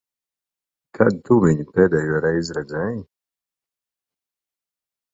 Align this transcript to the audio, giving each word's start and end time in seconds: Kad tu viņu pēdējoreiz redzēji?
Kad 0.99 1.19
tu 1.27 1.37
viņu 1.43 1.67
pēdējoreiz 1.77 2.51
redzēji? 2.59 2.99